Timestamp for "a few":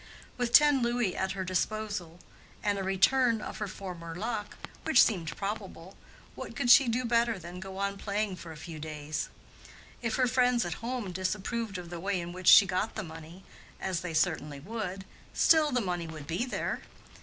8.51-8.79